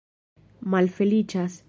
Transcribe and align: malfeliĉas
malfeliĉas 0.75 1.59